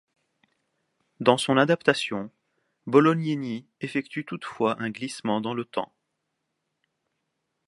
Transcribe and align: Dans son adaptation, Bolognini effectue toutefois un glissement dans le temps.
Dans 1.19 1.37
son 1.37 1.57
adaptation, 1.57 2.31
Bolognini 2.87 3.67
effectue 3.81 4.25
toutefois 4.25 4.81
un 4.81 4.89
glissement 4.89 5.41
dans 5.41 5.53
le 5.53 5.63
temps. 5.63 5.93